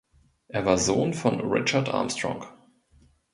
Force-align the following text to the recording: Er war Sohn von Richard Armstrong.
Er 0.47 0.65
war 0.65 0.79
Sohn 0.79 1.13
von 1.13 1.39
Richard 1.41 1.89
Armstrong. 1.93 2.43